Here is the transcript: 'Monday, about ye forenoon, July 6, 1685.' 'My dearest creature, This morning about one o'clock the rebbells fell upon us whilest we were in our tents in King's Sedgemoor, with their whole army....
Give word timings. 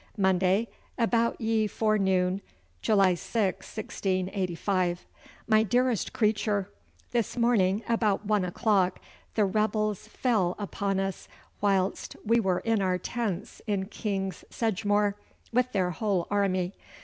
'Monday, 0.17 0.67
about 0.97 1.39
ye 1.39 1.67
forenoon, 1.67 2.41
July 2.81 3.13
6, 3.13 3.67
1685.' 3.77 5.05
'My 5.47 5.61
dearest 5.61 6.11
creature, 6.11 6.71
This 7.11 7.37
morning 7.37 7.83
about 7.87 8.25
one 8.25 8.43
o'clock 8.43 8.99
the 9.35 9.45
rebbells 9.45 10.07
fell 10.07 10.55
upon 10.57 10.99
us 10.99 11.27
whilest 11.61 12.15
we 12.25 12.39
were 12.39 12.61
in 12.61 12.81
our 12.81 12.97
tents 12.97 13.61
in 13.67 13.85
King's 13.89 14.43
Sedgemoor, 14.49 15.17
with 15.53 15.71
their 15.71 15.91
whole 15.91 16.25
army.... 16.31 16.73